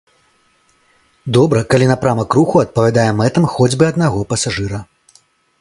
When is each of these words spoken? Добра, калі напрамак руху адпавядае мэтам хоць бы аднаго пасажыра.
Добра, 1.37 1.61
калі 1.75 1.85
напрамак 1.93 2.29
руху 2.39 2.55
адпавядае 2.65 3.07
мэтам 3.21 3.47
хоць 3.57 3.73
бы 3.79 3.83
аднаго 3.93 4.29
пасажыра. 4.33 4.85